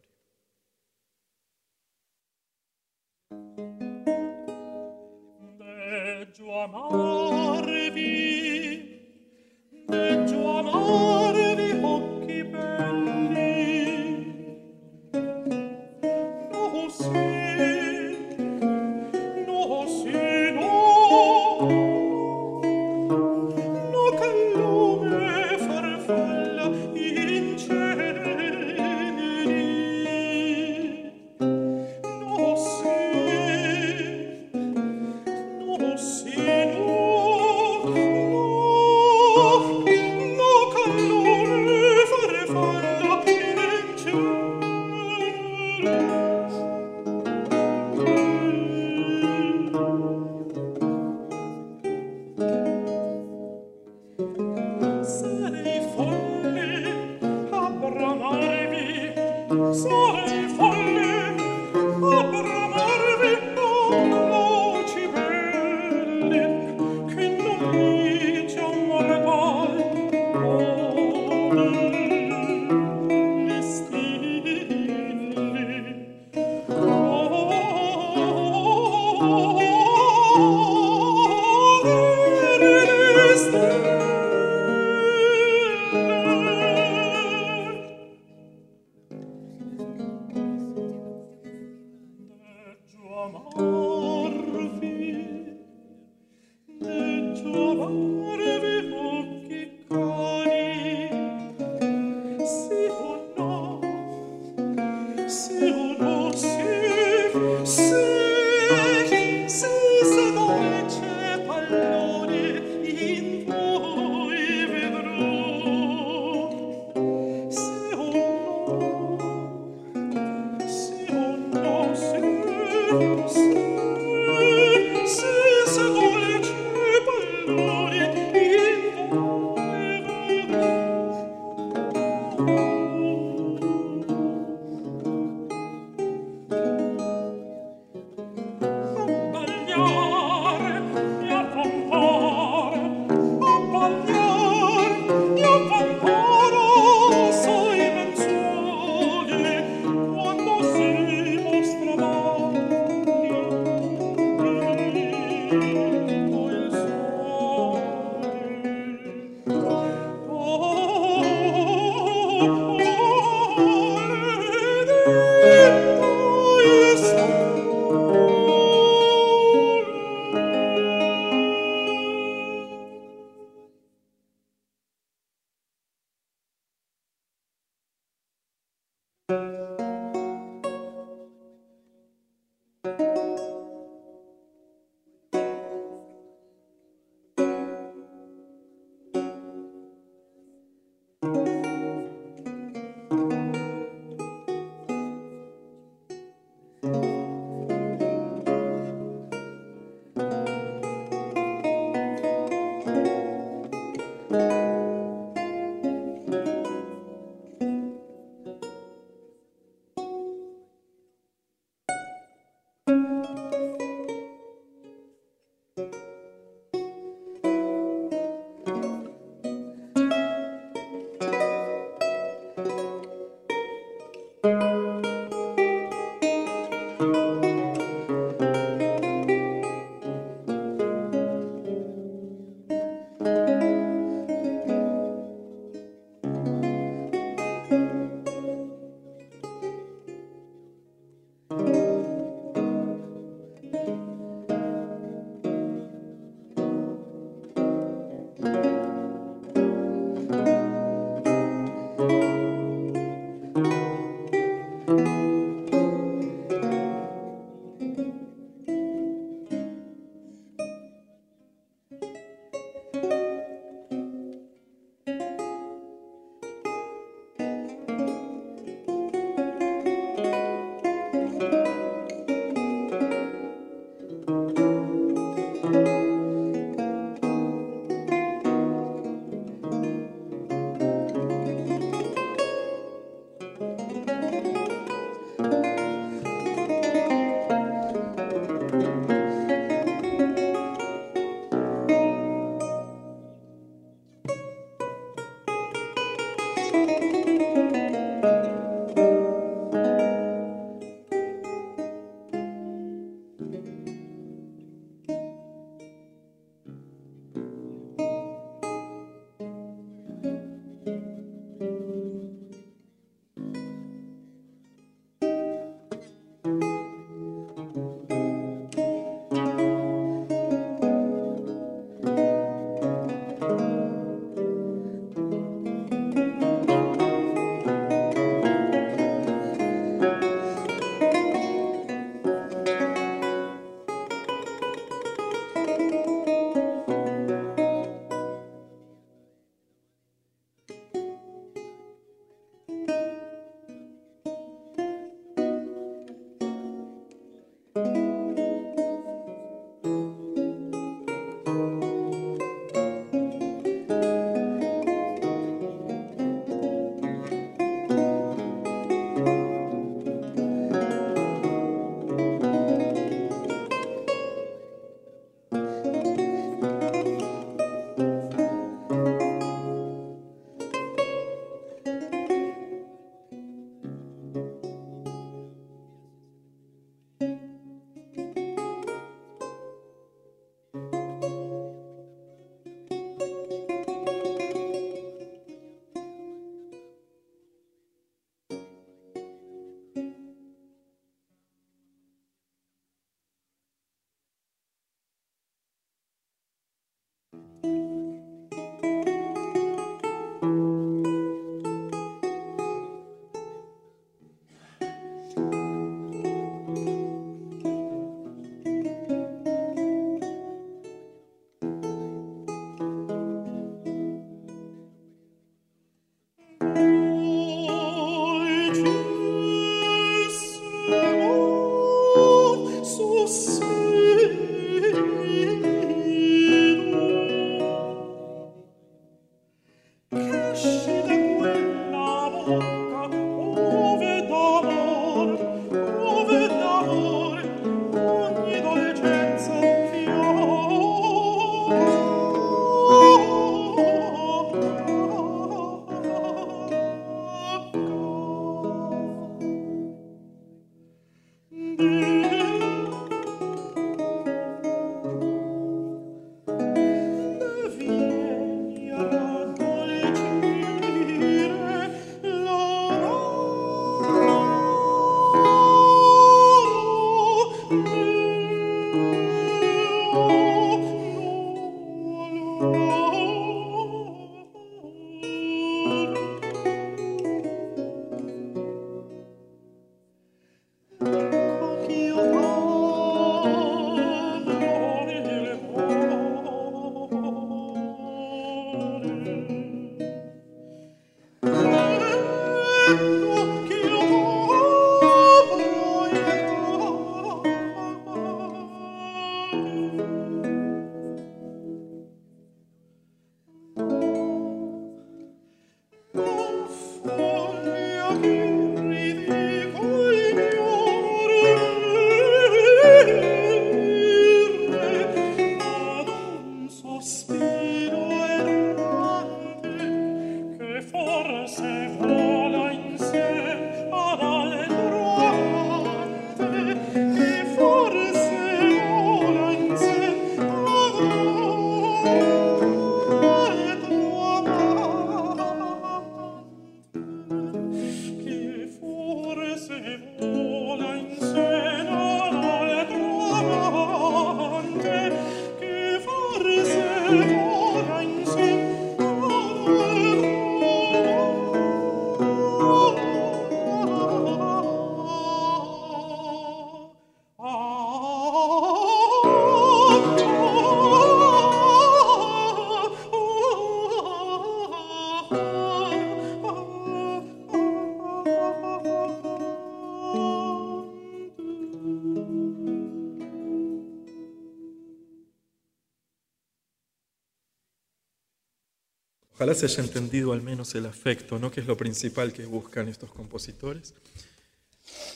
Ojalá 579.48 579.60
se 579.60 579.64
haya 579.64 579.82
entendido 579.82 580.34
al 580.34 580.42
menos 580.42 580.74
el 580.74 580.84
afecto, 580.84 581.38
¿no? 581.38 581.50
que 581.50 581.62
es 581.62 581.66
lo 581.66 581.74
principal 581.74 582.34
que 582.34 582.44
buscan 582.44 582.86
estos 582.86 583.10
compositores. 583.10 583.94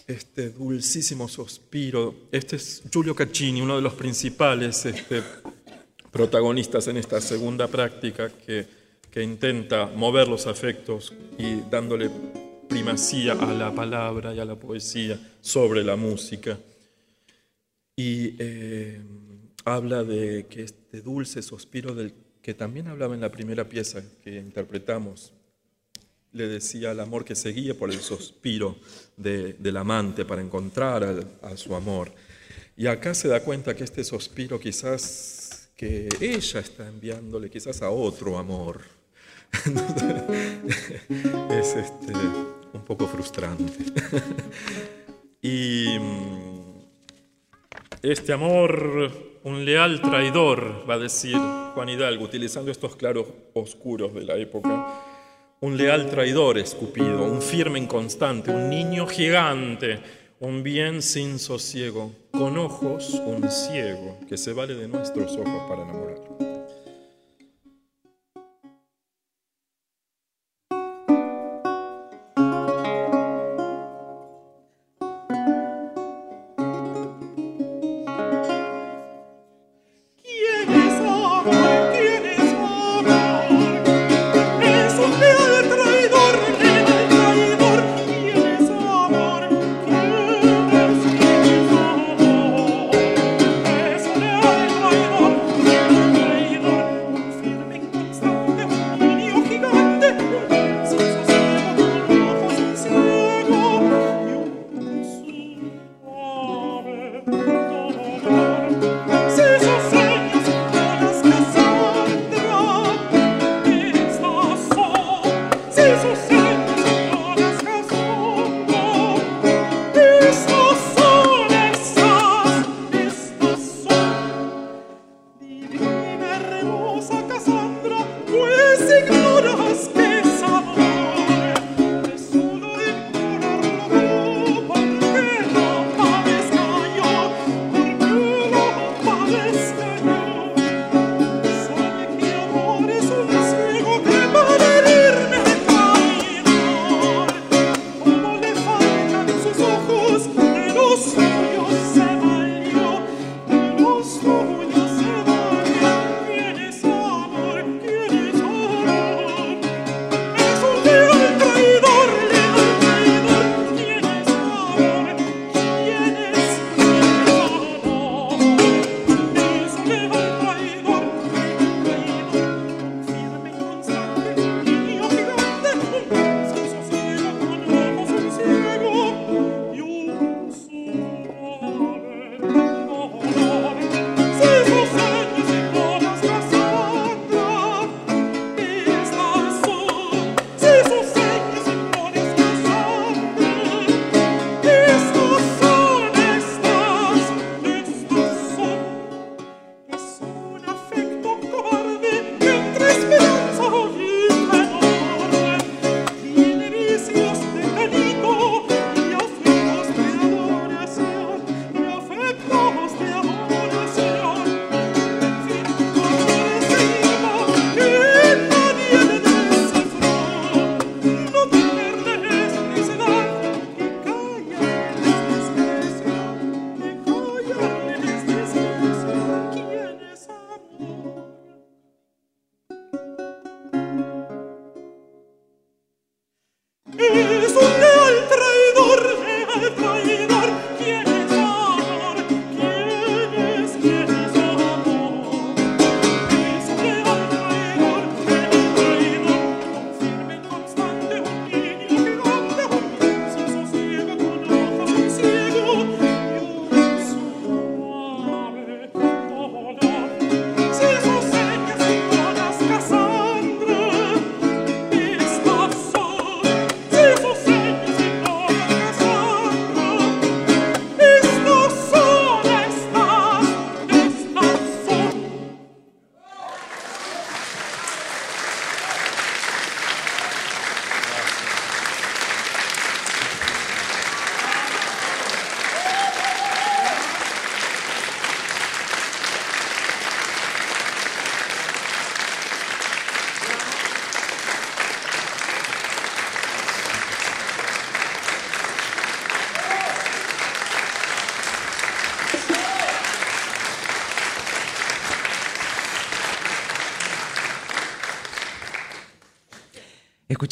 Este 0.07 0.49
dulcísimo 0.49 1.28
suspiro. 1.28 2.14
Este 2.33 2.57
es 2.57 2.83
Giulio 2.91 3.14
Caccini, 3.14 3.61
uno 3.61 3.76
de 3.76 3.83
los 3.83 3.93
principales 3.93 4.87
este, 4.87 5.22
protagonistas 6.11 6.89
en 6.89 6.97
esta 6.97 7.20
segunda 7.20 7.68
práctica 7.68 8.30
que, 8.30 8.80
intenta 9.22 9.85
mover 9.95 10.28
los 10.28 10.47
afectos 10.47 11.12
y 11.37 11.61
dándole 11.70 12.11
primacía 12.70 13.35
a 13.35 13.53
la 13.53 13.74
palabra 13.74 14.35
y 14.35 14.41
a 14.41 14.47
la 14.47 14.57
poesía 14.59 15.20
sobre 15.43 15.85
la 15.85 15.97
música. 15.97 16.59
Y 17.95 18.35
eh, 18.39 18.99
habla 19.66 20.03
de 20.05 20.47
que 20.49 20.62
este 20.62 21.03
dulce 21.03 21.43
suspiro 21.43 21.95
del 21.95 22.14
que 22.43 22.55
también 22.55 22.88
hablaba 22.88 23.14
en 23.14 23.20
la 23.20 23.30
primera 23.30 23.68
pieza 23.68 24.03
que 24.22 24.36
interpretamos, 24.36 25.32
le 26.32 26.49
decía 26.49 26.90
al 26.90 27.01
amor 27.01 27.24
que 27.24 27.36
seguía 27.36 27.78
por 27.78 27.90
el 27.90 28.01
suspiro 28.01 28.76
del 29.16 29.76
amante 29.76 30.24
para 30.24 30.43
encontrar 30.43 31.24
a, 31.43 31.57
su 31.57 31.74
amor. 31.74 32.12
Y 32.76 32.86
acá 32.86 33.14
se 33.14 33.28
da 33.28 33.40
cuenta 33.40 33.76
que 33.76 33.84
este 33.84 34.03
suspiro 34.03 34.59
quizás 34.59 35.70
que 35.76 36.09
ella 36.20 36.61
está 36.61 36.88
enviándole 36.88 37.49
quizás 37.51 37.82
a 37.82 37.90
otro 37.90 38.38
amor. 38.38 38.80
es 41.51 41.76
este, 41.76 42.12
un 42.72 42.84
poco 42.86 43.07
frustrante. 43.07 43.72
y 45.43 45.99
mm, 46.01 46.61
este 48.03 48.32
amor, 48.32 49.38
un 49.45 49.64
leal 49.64 50.01
traidor, 50.01 50.88
va 50.88 50.95
a 50.95 50.99
decir 50.99 51.36
Juan 51.75 51.89
Hidalgo, 51.89 52.25
utilizando 52.25 52.70
estos 52.70 52.97
claros 52.97 53.27
oscuros 53.55 54.14
de 54.14 54.25
la 54.25 54.37
época. 54.37 54.87
Un 55.61 55.77
leal 55.77 56.11
traidor 56.11 56.59
escupido, 56.59 57.25
un 57.25 57.41
firme 57.41 57.79
inconstante, 57.79 58.51
un 58.51 58.68
niño 58.68 59.07
gigante, 59.07 60.01
un 60.41 60.62
bien 60.62 61.03
sin 61.03 61.39
sosiego, 61.39 62.12
con 62.33 62.59
ojos 62.59 63.20
un 63.25 63.49
ciego 63.49 64.18
que 64.29 64.37
se 64.37 64.53
vale 64.53 64.75
de 64.75 64.89
nuestros 64.89 65.33
ojos 65.37 65.62
para 65.68 65.83
enamorar. 65.83 66.41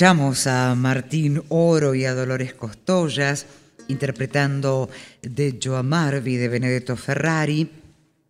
Escuchamos 0.00 0.46
a 0.46 0.74
Martín 0.76 1.42
Oro 1.50 1.94
y 1.94 2.06
a 2.06 2.14
Dolores 2.14 2.54
Costollas 2.54 3.44
interpretando 3.88 4.88
de 5.20 5.60
Joa 5.62 5.82
Marvi 5.82 6.38
de 6.38 6.48
Benedetto 6.48 6.96
Ferrari, 6.96 7.70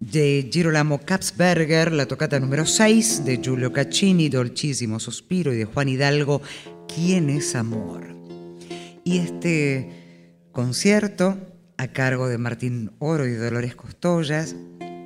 de 0.01 0.51
Girolamo 0.53 0.99
Kapsberger, 0.99 1.93
la 1.93 2.07
tocata 2.07 2.41
número 2.41 2.67
6, 2.67 3.25
de 3.25 3.37
Giulio 3.37 3.73
Caccini, 3.73 4.29
Dolcísimo 4.29 4.99
Sospiro 4.99 5.53
y 5.53 5.59
de 5.59 5.65
Juan 5.65 5.89
Hidalgo, 5.89 6.43
¿Quién 6.93 7.31
es 7.31 7.55
amor? 7.55 8.17
Y 9.05 9.19
este 9.19 10.49
concierto, 10.51 11.39
a 11.77 11.87
cargo 11.87 12.27
de 12.27 12.39
Martín 12.39 12.91
Oro 12.99 13.29
y 13.29 13.35
Dolores 13.35 13.77
Costollas, 13.77 14.57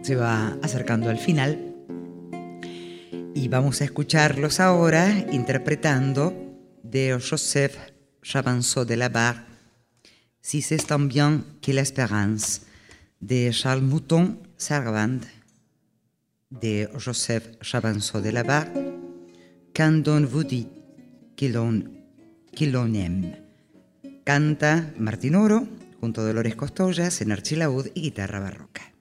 se 0.00 0.16
va 0.16 0.56
acercando 0.62 1.10
al 1.10 1.18
final 1.18 1.74
y 3.34 3.48
vamos 3.48 3.82
a 3.82 3.84
escucharlos 3.84 4.60
ahora 4.60 5.26
interpretando 5.30 6.43
de 6.84 7.18
Joseph 7.18 7.76
Chavanceau 8.22 8.84
de 8.84 8.94
la 8.94 9.08
Barre, 9.08 9.42
Si 10.40 10.60
c'est 10.60 10.86
tant 10.86 11.00
bien 11.00 11.42
que 11.62 11.72
l'espérance, 11.72 12.60
de 13.22 13.50
Charles 13.50 13.80
Mouton 13.80 14.36
Sargand, 14.58 15.20
de 16.50 16.86
Joseph 16.98 17.48
Chavanceau 17.62 18.20
de 18.20 18.28
la 18.28 18.42
Barre, 18.42 18.68
Quand 19.74 20.06
on 20.06 20.26
vous 20.26 20.44
dit 20.44 20.68
que 21.36 21.46
l'on 21.46 22.94
aime. 22.94 23.32
Canta 24.24 24.84
Martín 24.98 25.34
Oro 25.34 25.66
junto 26.00 26.20
a 26.20 26.24
Dolores 26.24 26.56
Costollas 26.56 27.20
en 27.22 27.32
archilaúd 27.32 27.90
y 27.94 28.02
guitarra 28.02 28.40
barroca. 28.40 28.93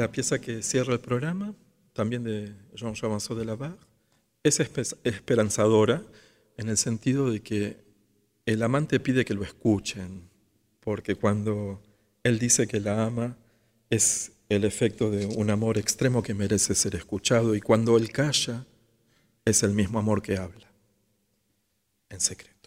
La 0.00 0.10
pieza 0.10 0.40
que 0.40 0.62
cierra 0.62 0.94
el 0.94 1.00
programa, 1.00 1.54
también 1.92 2.24
de 2.24 2.54
Jean 2.74 2.94
Massot 3.02 3.38
de 3.38 3.44
la 3.44 3.54
Barre, 3.54 3.76
es 4.42 4.58
esperanzadora 5.04 6.02
en 6.56 6.70
el 6.70 6.78
sentido 6.78 7.30
de 7.30 7.40
que 7.40 7.76
el 8.46 8.62
amante 8.62 8.98
pide 8.98 9.26
que 9.26 9.34
lo 9.34 9.42
escuchen, 9.42 10.22
porque 10.80 11.16
cuando 11.16 11.82
él 12.22 12.38
dice 12.38 12.66
que 12.66 12.80
la 12.80 13.04
ama 13.04 13.36
es 13.90 14.32
el 14.48 14.64
efecto 14.64 15.10
de 15.10 15.26
un 15.26 15.50
amor 15.50 15.76
extremo 15.76 16.22
que 16.22 16.32
merece 16.32 16.74
ser 16.74 16.94
escuchado 16.96 17.54
y 17.54 17.60
cuando 17.60 17.98
él 17.98 18.10
calla 18.10 18.64
es 19.44 19.62
el 19.62 19.72
mismo 19.72 19.98
amor 19.98 20.22
que 20.22 20.38
habla 20.38 20.72
en 22.08 22.20
secreto. 22.20 22.59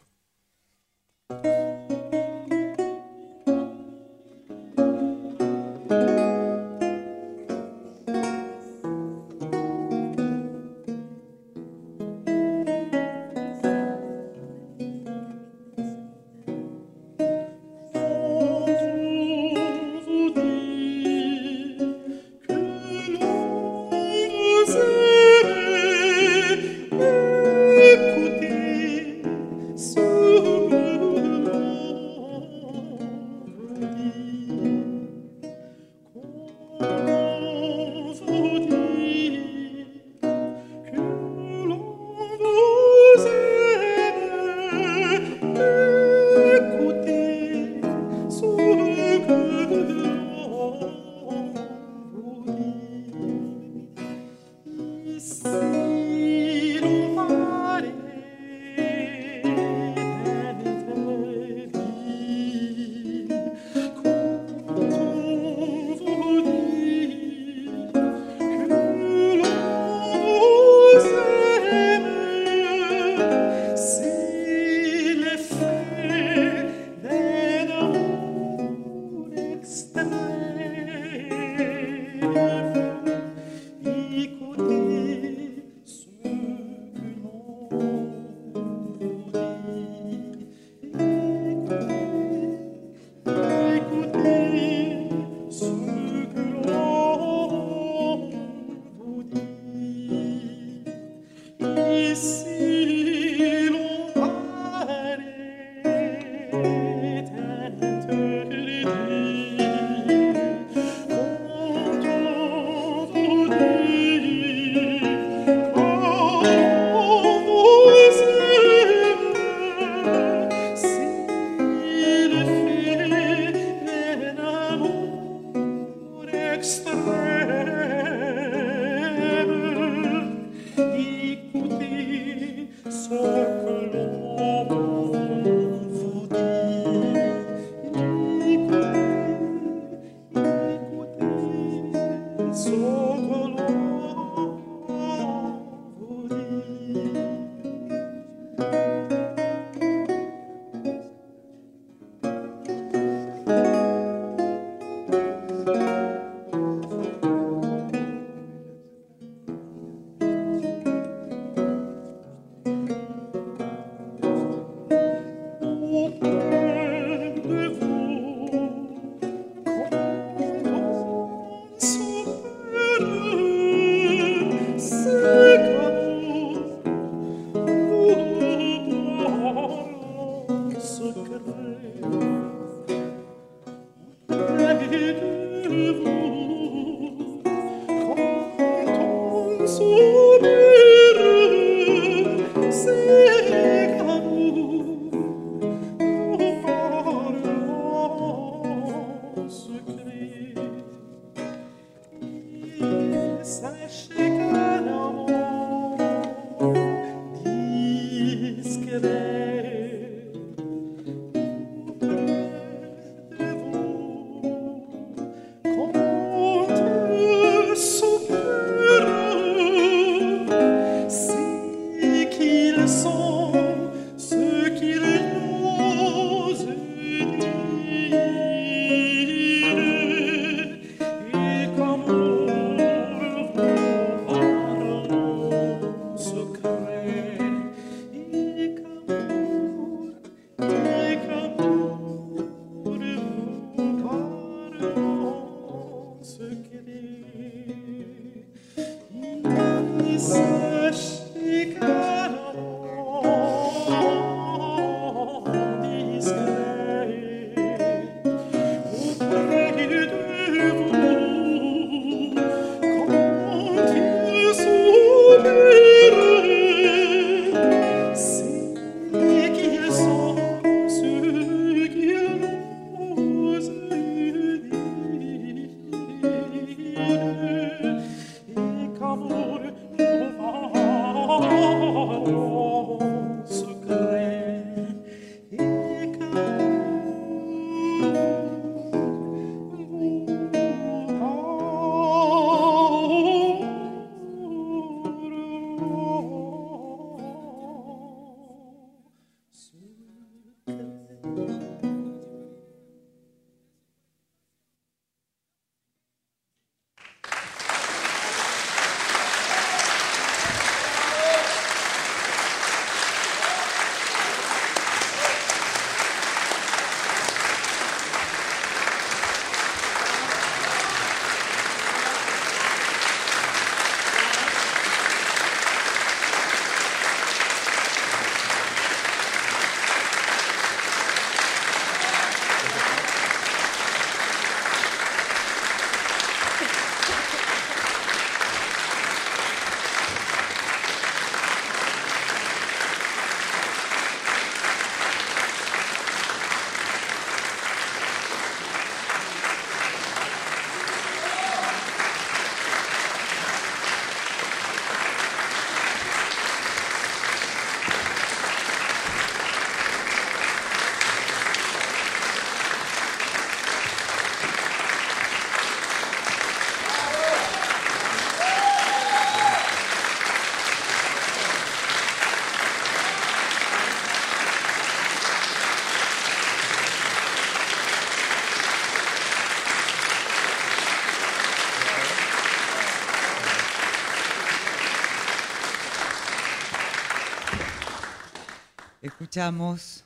Escuchamos 389.33 390.05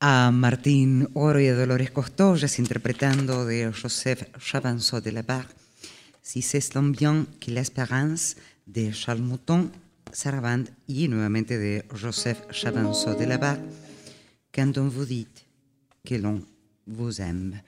a 0.00 0.32
Martín 0.32 1.08
Oro 1.14 1.38
y 1.38 1.46
a 1.46 1.54
Dolores 1.54 1.92
Costollas 1.92 2.58
interpretando 2.58 3.46
de 3.46 3.70
Joseph 3.72 4.36
Chavanceau 4.38 5.00
de 5.00 5.12
la 5.12 5.22
Barre, 5.22 5.46
Si 6.20 6.42
c'est 6.42 6.76
bien 6.90 7.24
que 7.38 7.52
l'espérance 7.52 8.34
de 8.66 8.90
Charles 8.90 9.22
Mouton, 9.22 9.70
Sarabande 10.10 10.70
y 10.88 11.06
nuevamente 11.06 11.56
de 11.56 11.84
Joseph 11.88 12.50
Chavanceau 12.50 13.14
de 13.14 13.26
la 13.28 13.38
Barre, 13.38 13.60
Quand 14.52 14.76
on 14.76 14.88
vous 14.88 15.06
dit 15.06 15.28
que 16.04 16.16
l'on 16.16 16.44
vous 16.88 17.20
aime. 17.20 17.62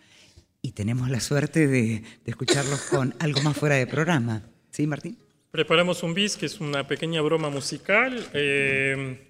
Y 0.61 0.73
tenemos 0.73 1.09
la 1.09 1.21
suerte 1.21 1.69
de, 1.69 2.03
de 2.25 2.31
escucharlos 2.33 2.81
con 2.91 3.15
algo 3.21 3.43
más 3.43 3.57
fuera 3.57 3.77
de 3.77 3.87
programa. 3.87 4.43
¿Sí, 4.73 4.89
Martín? 4.89 5.17
Preparamos 5.53 6.03
un 6.03 6.15
bis, 6.15 6.37
que 6.37 6.47
es 6.47 6.59
una 6.59 6.89
pequeña 6.89 7.21
broma 7.21 7.49
musical. 7.49 8.29
Eh, 8.35 9.26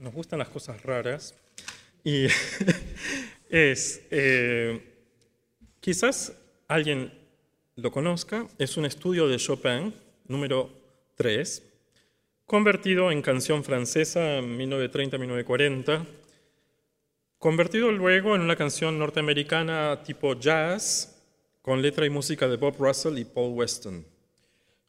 nos 0.00 0.14
gustan 0.14 0.38
las 0.38 0.48
cosas 0.48 0.82
raras. 0.82 1.34
Y 2.02 2.26
es, 3.50 4.02
eh, 4.10 4.82
quizás 5.80 6.32
alguien 6.66 7.12
lo 7.76 7.90
conozca, 7.90 8.46
es 8.58 8.76
un 8.76 8.86
estudio 8.86 9.28
de 9.28 9.36
Chopin, 9.36 9.94
número 10.26 10.70
3, 11.16 11.62
convertido 12.46 13.10
en 13.10 13.22
canción 13.22 13.62
francesa 13.62 14.38
en 14.38 14.58
1930-1940, 14.58 16.06
convertido 17.38 17.92
luego 17.92 18.34
en 18.34 18.42
una 18.42 18.56
canción 18.56 18.98
norteamericana 18.98 20.02
tipo 20.02 20.38
jazz, 20.38 21.16
con 21.62 21.82
letra 21.82 22.06
y 22.06 22.10
música 22.10 22.48
de 22.48 22.56
Bob 22.56 22.76
Russell 22.78 23.18
y 23.18 23.24
Paul 23.24 23.52
Weston. 23.52 24.04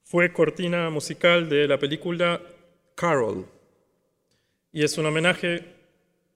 Fue 0.04 0.32
cortina 0.34 0.90
musical 0.90 1.50
de 1.50 1.68
la 1.68 1.78
película 1.78 2.42
Carol 2.96 3.46
y 4.72 4.84
es 4.84 4.98
un 4.98 5.06
homenaje 5.06 5.66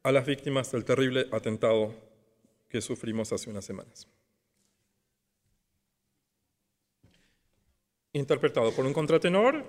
a 0.03 0.11
las 0.11 0.25
víctimas 0.25 0.71
del 0.71 0.85
terrible 0.85 1.27
atentado 1.31 1.95
que 2.69 2.81
sufrimos 2.81 3.31
hace 3.31 3.49
unas 3.49 3.65
semanas. 3.65 4.07
Interpretado 8.13 8.71
por 8.71 8.85
un 8.85 8.93
contratenor 8.93 9.65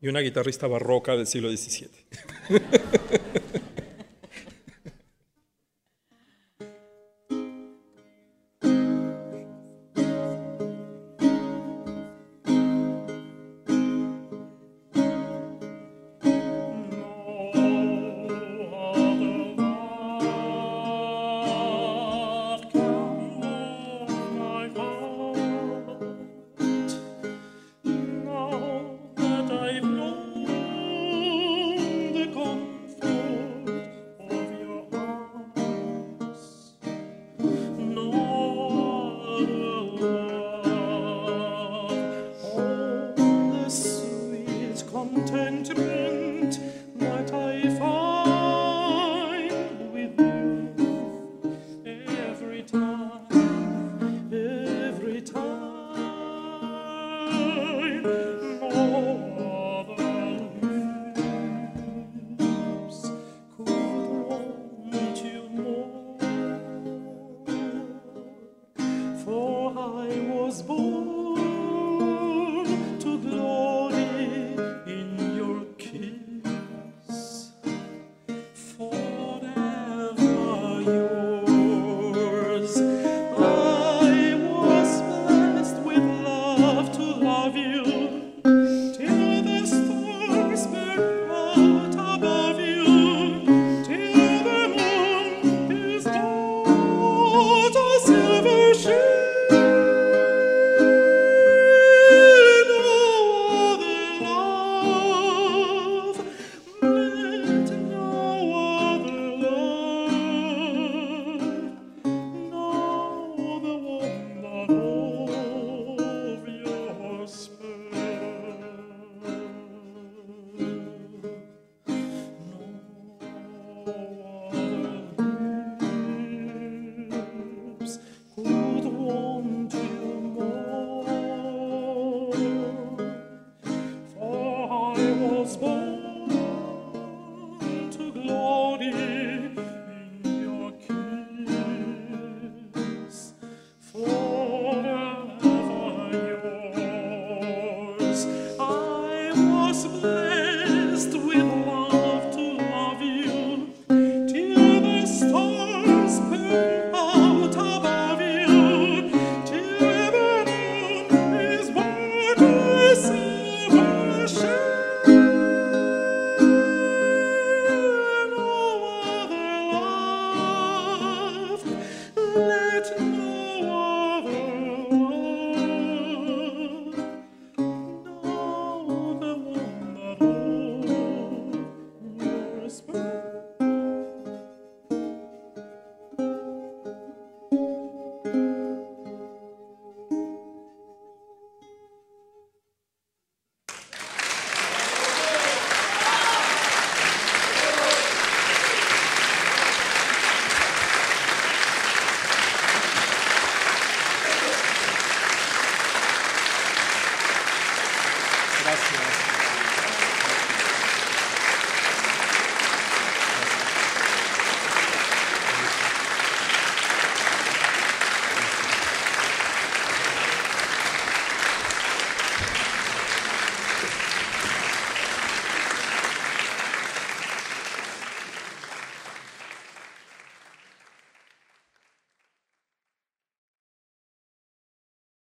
y 0.00 0.08
una 0.08 0.20
guitarrista 0.20 0.66
barroca 0.66 1.16
del 1.16 1.26
siglo 1.26 1.50
XVII. 1.50 1.90